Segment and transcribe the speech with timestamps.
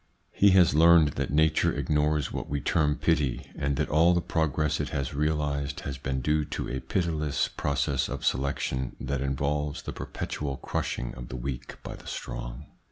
[0.31, 4.79] He has learned that nature ignores what we term pity, and that all the progress
[4.79, 9.93] it has realised has been due to a pitiless process of selection that involves the
[9.93, 12.65] perpetual crushing of the weak by the strong.